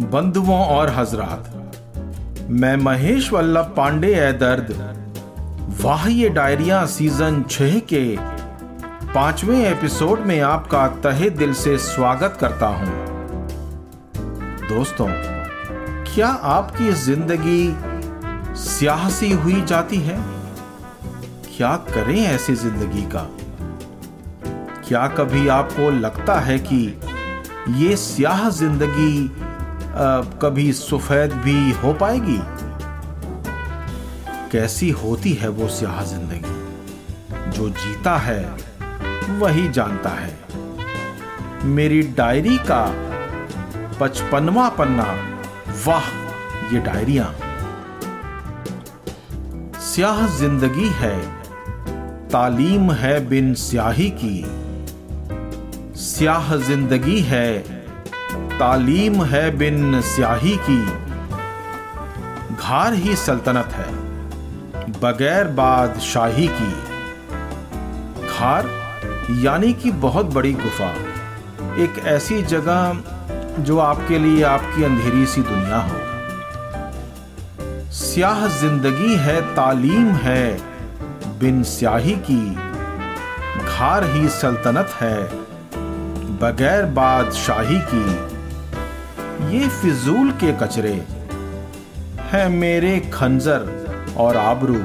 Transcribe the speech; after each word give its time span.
बंधुओं 0.00 0.58
और 0.66 0.90
हजरात, 0.90 1.46
मैं 2.50 2.76
महेश 2.76 3.32
वल्लभ 3.32 3.72
पांडे 3.76 4.12
ए 4.14 4.32
दर्द 4.32 4.70
वाह 5.80 6.06
ये 6.08 6.28
डायरिया 6.28 6.84
सीज़न 6.86 7.42
छह 7.50 7.78
के 7.92 8.04
पाँचवें 9.14 9.58
एपिसोड 9.58 10.20
में 10.20 10.40
आपका 10.40 10.86
तहे 10.88 11.30
दिल 11.30 11.54
से 11.54 11.76
स्वागत 11.78 12.36
करता 12.40 12.66
हूँ। 12.66 12.86
दोस्तों, 14.68 15.06
क्या 16.14 16.28
आपकी 16.28 16.92
ज़िंदगी 16.92 17.74
सियासी 18.58 19.30
हुई 19.32 19.60
जाती 19.62 20.00
है? 20.00 20.18
क्या 21.56 21.76
करें 21.88 22.20
ऐसी 22.20 22.54
ज़िंदगी 22.54 23.02
का? 23.02 23.28
क्या 24.88 25.06
कभी 25.08 25.48
आपको 25.48 25.90
लगता 25.90 26.40
है 26.40 26.58
कि 26.58 27.00
ये 27.76 27.96
स्याह 27.96 28.48
ज़िंदगी 28.50 29.47
कभी 30.42 30.72
सफ़ेद 30.72 31.32
भी 31.32 31.70
हो 31.72 31.92
पाएगी? 31.92 32.38
कैसी 34.52 34.90
होती 34.90 35.32
है 35.32 35.48
वो 35.48 35.68
स्याह 35.68 36.02
ज़िंदगी? 36.04 37.50
जो 37.50 37.68
जीता 37.68 38.16
है, 38.16 38.56
वही 39.38 39.68
जानता 39.68 40.10
है। 40.10 40.38
मेरी 41.64 42.02
डायरी 42.02 42.58
का 42.58 42.84
पचपनवा 44.00 44.68
पन्ना, 44.68 45.08
वाह, 45.86 46.08
ये 46.74 46.80
डायरिया। 46.80 47.34
स्याह 49.80 50.26
ज़िंदगी 50.28 50.88
है, 50.88 51.16
तालीम 52.28 52.92
है 52.92 53.28
बिन 53.28 53.54
स्याही 53.54 54.10
की। 54.24 54.44
स्याह 56.00 56.56
ज़िंदगी 56.56 57.20
है 57.20 57.77
तालीम 58.58 59.22
है 59.24 59.50
बिन 59.58 60.00
स्याही 60.04 60.56
की। 60.60 60.84
घार 62.54 62.94
ही 62.94 63.16
सल्तनत 63.16 63.72
है, 63.72 63.86
बगैर 65.02 65.44
बादशाही 65.54 66.46
की। 66.52 66.72
घार 68.28 68.68
यानी 69.42 69.72
कि 69.74 69.90
बहुत 70.00 70.26
बड़ी 70.26 70.52
गुफा, 70.54 70.90
एक 71.82 71.98
ऐसी 72.06 72.42
जगह 72.44 73.60
जो 73.60 73.78
आपके 73.80 74.18
लिए 74.18 74.42
आपकी 74.44 74.84
अंधेरी 74.84 75.26
सी 75.26 75.42
दुनिया 75.42 75.78
हो। 75.80 75.98
स्याह 77.94 78.46
ज़िंदगी 78.50 79.16
है, 79.16 79.40
तालीम 79.54 80.08
है 80.16 80.44
बिन 81.38 81.62
स्याही 81.64 82.16
की। 82.30 82.44
घार 83.66 84.04
ही 84.06 84.28
सल्तनत 84.30 84.96
है, 85.00 85.18
बगैर 86.40 86.84
बादशाही 86.94 87.78
की। 87.88 88.27
ये 89.40 89.68
फिजूल 89.70 90.30
के 90.30 90.52
कचरे 90.52 90.92
है 92.30 92.48
मेरे 92.48 92.98
खंजर 93.12 94.14
और 94.16 94.36
आबरू। 94.36 94.80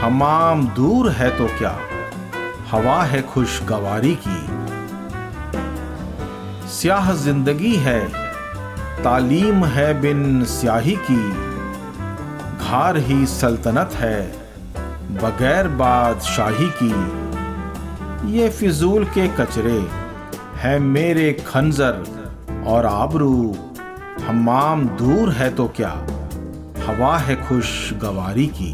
हमाम 0.00 0.66
दूर 0.68 1.10
है 1.10 1.28
तो 1.38 1.46
क्या? 1.58 1.76
हवा 2.70 3.02
है 3.02 3.20
खुशगवारी 3.22 4.14
की। 4.26 4.40
स्याह 6.68 7.12
ज़िंदगी 7.14 7.74
है, 7.76 8.00
तालीम 9.02 9.64
है 9.64 10.00
बिन 10.00 10.44
स्याही 10.44 10.96
की। 11.10 11.22
घार 12.58 12.96
ही 12.96 13.26
सल्तनत 13.26 13.94
है, 13.94 14.20
बगैर 15.14 15.68
बादशाही 15.76 16.70
की। 16.82 18.32
ये 18.32 18.48
फिजूल 18.50 19.04
के 19.04 19.28
कचरे 19.36 19.78
है 20.56 20.78
मेरे 20.78 21.32
खंजर 21.46 22.04
और 22.66 22.86
आबरू 22.86 23.34
हमाम 24.22 24.84
दूर 24.88 25.30
है 25.30 25.50
तो 25.54 25.66
क्या? 25.76 25.90
हवा 26.86 27.16
है 27.18 27.34
खुश 27.42 27.68
गवारी 27.94 28.46
की। 28.60 28.72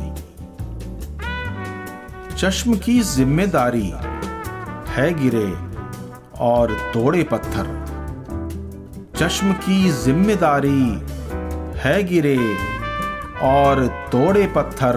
चश्म 2.36 2.76
की 2.76 3.00
ज़िम्मेदारी 3.00 3.92
है 4.88 5.12
गिरे 5.14 5.48
और 6.40 6.72
तोड़े 6.94 7.22
पत्थर। 7.22 7.66
चश्म 9.16 9.52
की 9.52 9.90
ज़िम्मेदारी 9.90 10.82
है 11.80 12.02
गिरे 12.02 12.38
और 13.42 13.86
तोड़े 14.12 14.46
पत्थर। 14.46 14.96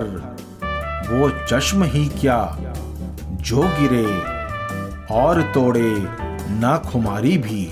वो 1.12 1.30
चश्म 1.48 1.84
ही 1.84 2.08
क्या 2.20 2.40
जो 3.42 3.62
गिरे 3.80 4.06
और 5.16 5.42
तोड़े 5.54 5.92
ना 6.60 6.78
खुमारी 6.92 7.38
भी। 7.38 7.68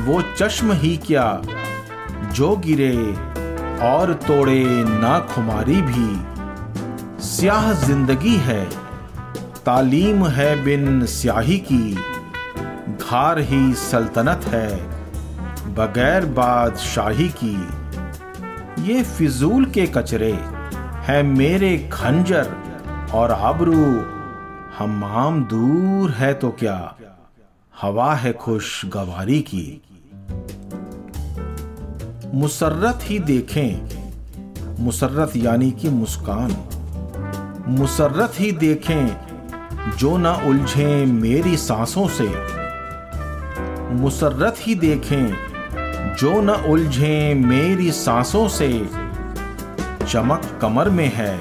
वो 0.00 0.22
चश्म 0.36 0.72
ही 0.72 0.96
क्या? 0.96 1.42
जो 2.32 2.56
गिरे 2.56 2.96
और 3.82 4.12
तोड़े 4.26 4.64
ना 4.84 5.18
खुमारी 5.30 5.80
भी। 5.82 7.20
स्याह 7.22 7.72
ज़िंदगी 7.72 8.36
है, 8.36 8.64
तालीम 9.64 10.26
है 10.26 10.64
बिन 10.64 11.04
स्याही 11.06 11.58
की। 11.72 11.92
घार 13.02 13.38
ही 13.38 13.72
सल्तनत 13.74 14.44
है, 14.44 14.76
बगैर 15.74 16.24
बादशाही 16.24 17.28
की। 17.28 17.56
ये 18.82 19.02
फिजूल 19.02 19.64
के 19.64 19.86
कचरे 19.86 20.32
है 21.04 21.22
मेरे 21.22 21.76
खंजर, 21.92 22.52
और 23.14 23.32
आबरू 23.32 23.84
हमाम 24.78 25.44
दूर 25.44 26.10
है 26.10 26.32
तो 26.34 26.50
क्या? 26.50 26.95
हवा 27.82 28.14
है 28.14 28.32
खुश 28.32 28.86
गवारी 28.86 29.40
की। 29.40 29.82
मुसर्रत 32.34 32.98
ही 33.02 33.18
देखें, 33.18 33.90
मुसर्रत 34.84 35.32
यानी 35.36 35.70
कि 35.70 35.88
मुस्कान। 35.88 36.56
मुसर्रत 37.68 38.32
ही 38.38 38.52
देखें, 38.52 39.16
जो 39.96 40.16
ना 40.16 40.34
उलझे 40.34 41.04
मेरी 41.04 41.56
सांसों 41.56 42.08
से। 42.08 42.28
मुसर्रत 43.94 44.56
ही 44.60 44.74
देखें, 44.74 45.34
जो 46.14 46.40
न 46.40 46.50
उलझे 46.50 47.34
मेरी 47.34 47.92
सांसों 47.92 48.48
से। 48.48 48.88
चमक 50.08 50.58
कमर 50.62 50.90
में 50.90 51.12
है, 51.14 51.40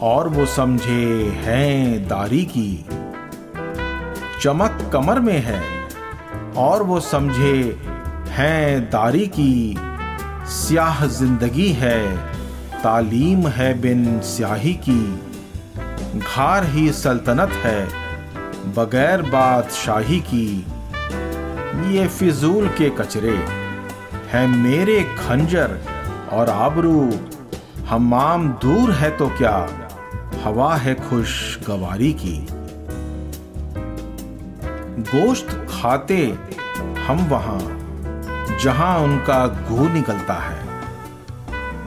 और 0.00 0.28
वो 0.28 0.46
समझे 0.46 1.32
हैं 1.36 2.08
दारी 2.08 2.44
की। 2.44 2.86
चमक 4.42 4.78
कमर 4.92 5.18
में 5.20 5.38
है 5.40 5.60
और 6.56 6.82
वो 6.82 6.98
समझे, 7.00 7.80
हैं 8.28 8.90
दारी 8.90 9.26
की 9.26 9.76
स्याह 10.50 11.04
ज़िंदगी 11.08 11.68
है, 11.72 12.16
तालीम 12.82 13.46
है 13.48 13.72
बिन 13.80 14.20
स्याही 14.20 14.72
की, 14.88 15.20
घार 16.18 16.64
ही 16.64 16.90
सल्तनत 16.92 17.52
है, 17.64 17.84
बगैर 18.74 19.22
बादशाही 19.22 20.20
की, 20.20 20.46
ये 21.92 22.06
फिजूल 22.08 22.68
के 22.68 22.90
कचरे 22.90 23.36
हैं 24.32 24.46
मेरे 24.48 25.02
खंजर 25.18 25.78
और 26.32 26.50
आबरू, 26.50 27.10
हमाम 27.88 28.48
दूर 28.62 28.92
है 28.92 29.16
तो 29.16 29.28
क्या, 29.28 29.56
हवा 30.44 30.74
है 30.76 30.94
खुशगवारी 31.00 32.12
की। 32.12 32.61
गोश्त 35.02 35.48
खाते 35.70 36.16
हम 37.06 37.18
वहाँ, 37.28 37.60
जहाँ 38.62 38.98
उनका 38.98 39.46
गू 39.68 39.88
निकलता 39.88 40.34
है। 40.34 40.60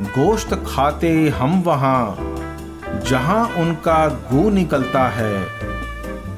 गोश्त 0.10 0.54
खाते 0.68 1.12
हम 1.30 1.62
वहाँ, 1.62 2.18
जहाँ 3.02 3.46
उनका 3.58 4.08
गू 4.32 4.50
निकलता 4.50 5.08
है। 5.10 5.36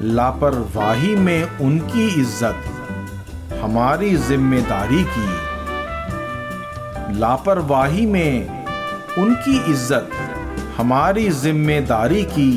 लापरवाही 0.02 1.14
में 1.16 1.58
उनकी 1.58 2.06
इज़्ज़त, 2.20 2.58
हमारी 3.62 4.14
ज़िम्मेदारी 4.16 5.04
की। 5.08 5.28
लापरवाही 7.18 8.06
में 8.06 8.64
उनकी 9.18 9.56
इज़्ज़त, 9.72 10.10
हमारी 10.76 11.28
ज़िम्मेदारी 11.30 12.24
की। 12.24 12.52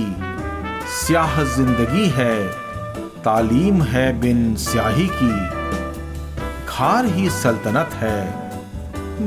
स्याह 0.95 1.43
ज़िंदगी 1.43 2.07
है। 2.09 2.60
तालीम 3.23 3.81
है 3.83 4.05
बिन 4.19 4.39
स्याही 4.55 5.07
की, 5.13 5.33
खार 6.67 7.05
ही 7.05 7.29
सल्तनत 7.29 7.89
है 7.93 8.21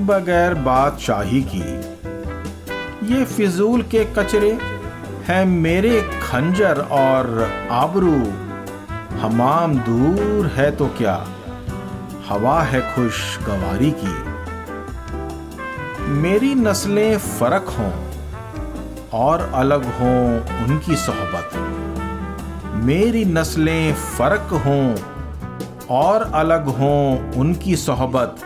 बगैर 0.07 0.55
बादशाही 0.55 1.43
की। 1.45 1.67
ये 3.13 3.25
फिजूल 3.25 3.83
के 3.83 4.05
कचरे 4.17 4.51
हैं 5.29 5.45
मेरे 5.47 6.01
खंजर 6.23 6.81
और 6.93 7.31
आबरू। 7.73 8.17
हमाम 9.21 9.79
दूर 9.81 10.47
है 10.47 10.71
तो 10.77 10.87
क्या? 10.99 11.17
हवा 12.29 12.61
है 12.63 12.81
खुशगवारी 12.95 13.91
की। 14.01 14.17
मेरी 16.19 16.55
नस्लें 16.55 17.19
फ़र्क 17.19 17.75
हों 17.79 17.93
और 19.21 19.51
अलग 19.55 19.85
हों 19.95 20.19
उनकी 20.65 20.97
सोहबत। 20.97 21.54
मेरी 22.85 23.25
नस्लें 23.25 23.95
फ़र्क 23.95 24.49
हों 24.67 24.95
और 25.91 26.23
अलग 26.35 26.67
हों 26.67 27.33
उनकी 27.33 27.77
सोहबत, 27.77 28.37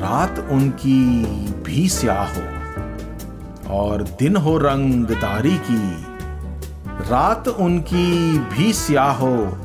रात 0.00 0.38
उनकी 0.50 1.00
भी 1.62 1.88
स्याह 1.88 2.24
हो। 2.24 2.42
और 3.70 4.02
दिन 4.02 4.36
हो 4.36 4.56
रंगदारी 4.58 5.56
की, 5.70 6.06
रात 7.10 7.48
उनकी 7.48 8.38
भी 8.38 8.72
स्याह 8.72 9.12
हो। 9.12 9.58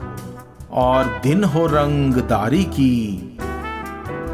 और 0.71 1.19
दिन 1.23 1.43
हो 1.43 1.65
रंगदारी 1.65 2.63
की, 2.63 3.37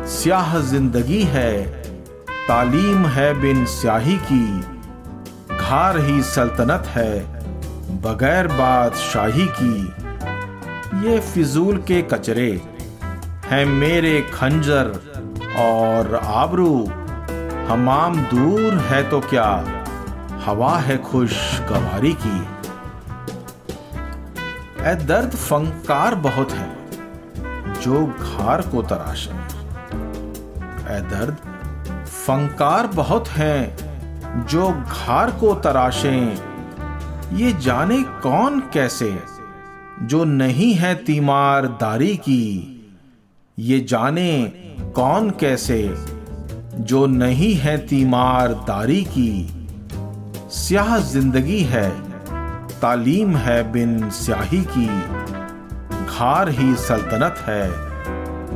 स्याह 0.07 0.59
ज़िंदगी 0.59 1.23
है, 1.23 1.65
तालीम 2.47 3.05
है 3.05 3.33
बिन 3.41 3.65
स्याही 3.65 4.17
की, 4.31 4.59
घार 5.57 5.99
ही 5.99 6.21
सल्तनत 6.23 6.87
है। 6.87 7.37
बगैर 7.97 8.47
बादशाही 8.47 9.45
की, 9.51 9.75
ये 11.03 11.19
फिजूल 11.19 11.77
के 11.77 12.01
कचरे 12.01 12.51
हैं 13.45 13.65
मेरे 13.65 14.21
खंजर 14.33 14.87
और 15.59 16.15
आबरू। 16.15 16.73
हमाम 17.67 18.15
दूर 18.25 18.77
है 18.79 19.01
तो 19.09 19.19
क्या 19.19 19.49
हवा 20.45 20.75
है 20.77 20.97
खुश 21.03 21.33
गवारी 21.61 22.13
की? 22.21 22.39
ए 24.83 24.95
दर्द 25.05 25.35
फंकार 25.35 26.15
बहुत 26.15 26.51
है, 26.51 26.69
जो 27.81 28.05
घार 28.07 28.61
को 28.61 28.81
तराशे। 28.83 29.31
ए 30.89 30.99
दर्द 31.09 31.37
फंकार 32.07 32.87
बहुत 32.87 33.27
हैं, 33.29 34.45
जो 34.45 34.69
घार 34.71 35.31
को 35.31 35.53
तराशें। 35.55 36.46
ये 37.33 37.53
जाने 37.53 38.03
कौन 38.03 38.59
कैसे? 38.59 39.19
जो 40.01 40.23
नहीं 40.23 40.73
है 40.73 40.95
तीमारदारी 40.95 42.15
की, 42.17 42.73
ये 43.59 43.79
जाने 43.79 44.53
कौन 44.95 45.29
कैसे? 45.29 45.95
जो 46.79 47.05
नहीं 47.05 47.53
है 47.55 47.77
तीमारदारी 47.87 49.03
की, 49.03 49.49
स्याह 50.49 50.97
ज़िंदगी 50.97 51.59
है, 51.61 51.89
तालीम 52.79 53.35
है 53.37 53.71
बिन 53.71 54.09
स्याही 54.09 54.65
की, 54.77 54.87
घार 56.05 56.49
ही 56.49 56.75
सल्तनत 56.75 57.35
है, 57.37 57.69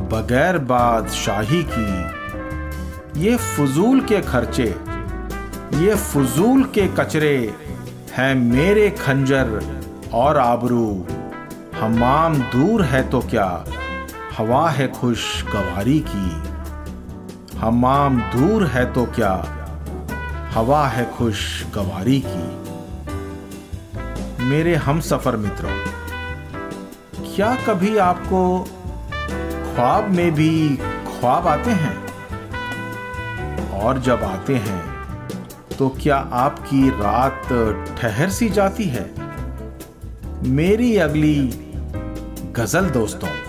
बगैर 0.08 0.58
बादशाही 0.58 1.62
की। 1.72 3.20
ये 3.20 3.36
फजूल 3.36 4.00
के 4.00 4.20
खर्चे, 4.20 4.74
ये 5.76 5.94
फजूल 5.94 6.64
के 6.64 6.88
कचरे 6.88 7.54
हैं 8.12 8.34
मेरे 8.34 8.88
खंजर 8.90 9.48
और 10.14 10.38
आबरू। 10.38 11.06
हमाम 11.74 12.34
दूर 12.50 12.82
है 12.82 13.02
तो 13.10 13.20
क्या? 13.20 13.64
हवा 14.38 14.68
है 14.70 14.88
खुश 14.92 15.22
गवारी 15.44 15.98
की 16.08 17.58
हमाम 17.58 18.20
दूर 18.32 18.66
है 18.66 18.84
तो 18.92 19.04
क्या? 19.14 19.32
हवा 20.54 20.86
है 20.88 21.04
खुश 21.12 21.64
गवारी 21.74 22.22
की। 22.26 22.46
मेरे 24.44 24.74
हम 24.76 25.00
सफ़र 25.00 25.36
मित्रों, 25.36 25.76
क्या 27.26 27.54
कभी 27.66 27.96
आपको 27.98 28.42
ख्वाब 29.74 30.10
में 30.10 30.30
भी 30.34 30.76
ख्वाब 31.08 31.46
आते 31.48 31.70
हैं? 31.70 31.96
और 33.80 33.98
जब 34.00 34.24
आते 34.24 34.54
हैं 34.56 34.91
तो 35.82 35.88
क्या 35.88 36.16
आपकी 36.16 36.88
रात 36.90 37.48
ठहर 37.98 38.30
सी 38.30 38.48
जाती 38.48 38.84
है? 38.84 39.10
मेरी 40.44 40.96
अगली 40.96 41.50
गज़ल 42.56 42.90
दोस्तों। 42.90 43.41